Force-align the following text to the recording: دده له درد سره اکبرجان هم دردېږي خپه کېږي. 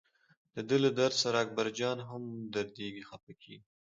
دده 0.55 0.75
له 0.83 0.89
درد 0.97 1.13
سره 1.23 1.35
اکبرجان 1.43 1.97
هم 2.09 2.21
دردېږي 2.53 3.03
خپه 3.09 3.31
کېږي. 3.41 3.67